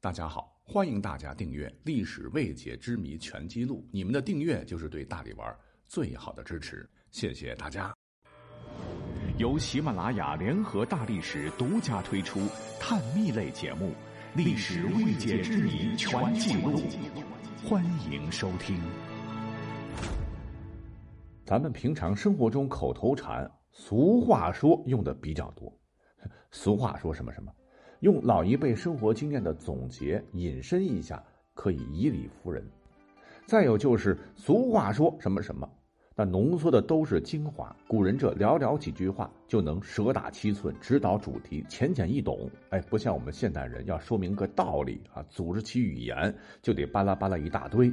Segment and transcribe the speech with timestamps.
[0.00, 5.52] 大家好，欢迎大家订阅《历史未解之谜全记录》，你们的订阅就是对大力丸
[5.88, 7.92] 最好的支持，谢谢大家。
[9.38, 12.46] 由喜马拉雅联合大历史独家推出
[12.78, 13.88] 探秘类节目
[14.36, 16.78] 《历史未解之谜全记录》，
[17.68, 18.80] 欢迎收听。
[21.44, 25.76] 咱们平常生活中口头禅、俗话说用的比较多。
[26.52, 27.52] 俗话说什么什么？
[28.00, 31.22] 用老一辈生活经验的总结引申一下，
[31.54, 32.64] 可以以理服人。
[33.44, 35.68] 再有就是俗话说什么什么，
[36.14, 37.74] 那浓缩的都是精华。
[37.88, 42.48] 古人这寥寥几句话就能舌打七寸，指导主题，浅显易懂。
[42.70, 47.92] 哎，不像我们现代人要说明个道理啊，组织起语言就得巴拉巴拉一大堆。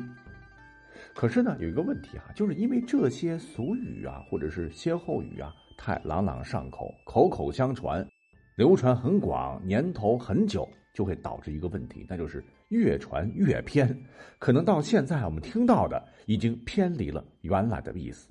[1.14, 8.06] 可是呢，有一个问题啊，就是因为这些俗语啊，或者是歇后语啊，太朗朗上口，口口相传。
[8.55, 13.95] 流传很广，年头很久，就会导致一个问题，那就是越传越偏。
[14.40, 18.30] 可能到现在我们听到的已经偏离了原来的意思。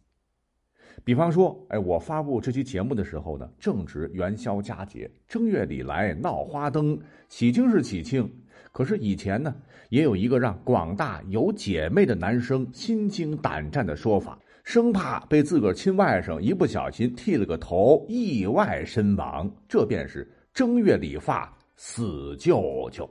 [1.05, 8.31] 比方说，哎，我发布这期节目的时候呢，正值元宵佳节，正月里来闹花灯，喜庆是喜庆。
[8.73, 9.55] 可是以前呢，
[9.91, 14.39] 也有一个让广大有姐妹的男生心惊胆战的说法。
[14.65, 23.09] 生怕被自个儿亲外甥一不小心剃了个头，意外身亡，这便是正月理发死舅舅。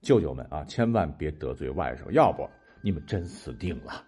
[0.00, 2.48] 舅舅们啊，千万别得罪外甥，要不
[2.82, 4.02] 你们真死定了。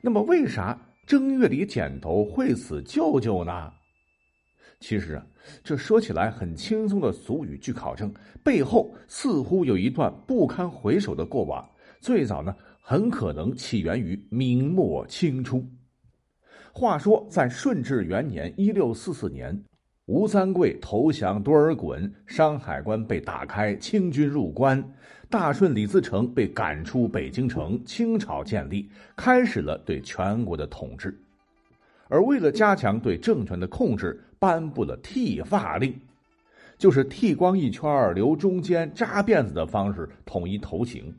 [0.00, 3.72] 那么，为啥正月里剪头会死舅舅呢？
[4.80, 5.24] 其实啊，
[5.62, 11.64] 这说起来很轻松的俗语，据考证，背后似乎有一段不堪回首的过往。
[12.00, 12.54] 最早呢。
[12.86, 15.64] 很可能起源于明末清初。
[16.70, 19.58] 话说，在顺治元年（一六四四年），
[20.04, 24.84] 吴三桂投降多尔衮，山海关被打开，清军入关，
[25.30, 31.18] 大顺李自成被赶出北京城，清朝建立，开始了对全国的统治。
[32.08, 35.98] 而为了加强对政权的控制，颁布了剃发令，
[36.76, 41.14] 就是剃光一圈，留中间，扎辫子的方式，统一头型。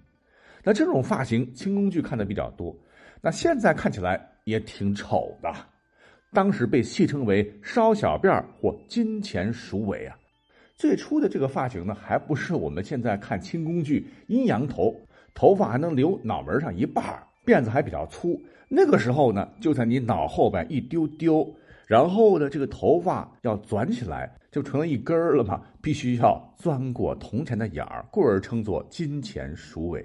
[0.67, 2.75] 那这种发型，清宫剧看的比较多。
[3.21, 5.53] 那现在看起来也挺丑的，
[6.33, 10.17] 当时被戏称为“烧小辫或“金钱鼠尾”啊。
[10.75, 14.99] 最初的这个发型呢，还不是我们现在看清宫剧阴阳头，
[15.35, 17.05] 头发还能留脑门上一半
[17.45, 18.41] 辫子还比较粗。
[18.67, 21.47] 那个时候呢，就在你脑后边一丢丢，
[21.85, 30.03] 然后呢，这个头发要钻起来，就成了一根儿了嘛，必须要钻过铜钱的眼儿，故而称作“金钱鼠尾”。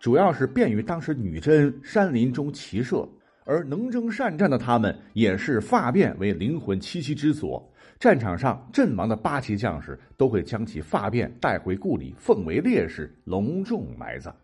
[0.00, 3.06] 主要是便于当时女真山林中骑射，
[3.44, 7.62] 而能征善战的他们也是发辫为灵魂栖息之所。
[7.98, 14.34] 战场上阵亡的八旗将士都会将其发辫带回故里，奉为烈士，隆重埋葬。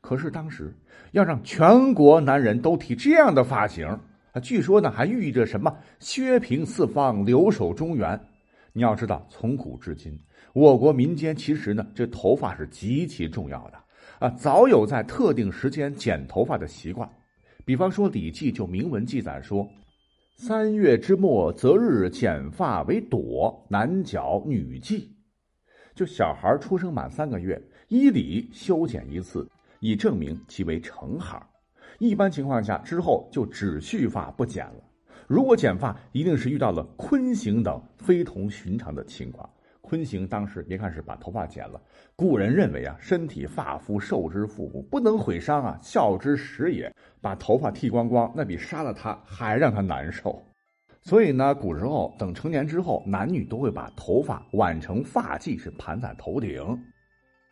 [0.00, 0.74] 可是当时
[1.12, 3.86] 要让全国男人都剃这样的发型，
[4.32, 8.20] 啊，据说呢还寓意着什么削平四方，留守中原。
[8.72, 10.18] 你要知道，从古至今，
[10.52, 13.78] 我国民间其实呢这头发是极其重要的。
[14.18, 17.08] 啊，早有在特定时间剪头发的习惯，
[17.64, 19.68] 比方说《礼记》就明文记载说
[20.36, 25.06] ：“三月之末择日剪发为朵，男角女髻。”
[25.94, 29.48] 就小孩出生满三个月，依礼修剪一次，
[29.80, 31.40] 以证明其为成孩。
[31.98, 34.84] 一般情况下之后就只蓄发不剪了。
[35.26, 39.48] 如果剪发，一定是遇到了坤刑等非同寻常的情况。
[39.88, 41.80] 昆行当时别看是把头发剪了，
[42.16, 46.92] 古人认为啊，身体发肤受之父母，不能毁伤啊，孝之始也。
[47.20, 50.44] 把头发剃光光，那比杀了他还让他难受。
[51.02, 56.60] 所以呢，古时候等成年之后，男女都会把头发挽成发髻，是盘在头顶。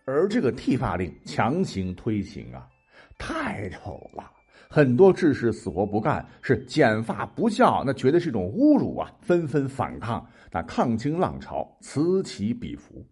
[0.07, 2.69] 而这个剃发令强行推行啊，
[3.17, 4.31] 太丑了。
[4.69, 9.13] 很多志士死活不干，是剪发不孝，那绝对是一种侮辱啊！
[9.21, 13.05] 纷纷反抗，那抗清浪潮此起彼伏。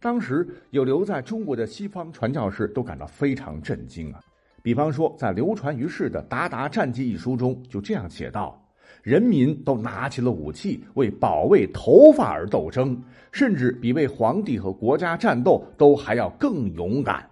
[0.00, 4.20] 当时有留在中国的西方传教士都感到非常震惊啊！
[4.62, 8.60] 比方说，在流传于世的《达达战记》一书中就这样写道：
[9.02, 13.00] 人民都拿起了武器，为保卫头发而斗争，
[13.30, 17.28] 甚至比为皇帝和国家战斗都还要更勇敢。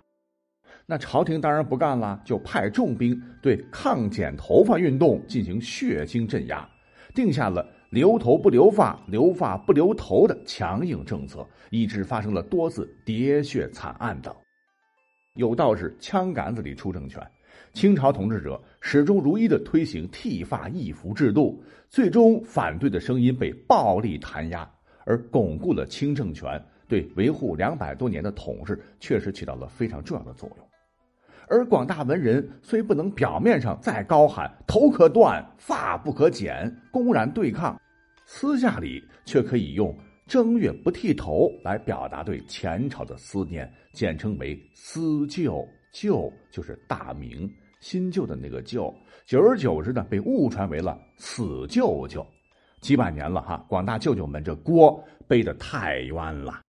[0.86, 6.68] 那朝廷当然不干了，就派重兵对抗剪头发运动进行血腥镇压，
[7.14, 14.34] 定下了留头不留发、留发不留头的强硬政策，以致发生了多次喋血惨案等。
[15.36, 17.26] 有道是枪杆子里出政权，
[17.72, 24.70] 清朝统治者始终如一的推行剃发易服制度，最终反对的声音被暴力弹压，
[25.06, 30.68] 而巩固了清政权，对维护两百多年的统治确实起到了非常重要的作用。
[31.48, 37.80] 而广大文人虽不能表面上再高喊“头可断，发不可剪”，公然对抗，
[38.26, 39.96] 私下里却可以用
[40.26, 45.66] “正月不剃头”来表达对前朝的思念，简称为“思旧”。
[45.92, 47.48] 旧就是大明，
[47.78, 48.92] 新旧的那个旧，
[49.26, 52.26] 久而久之呢，被误传为了死舅舅。
[52.80, 56.63] 几百年了哈，广大舅舅们这锅背的太冤了。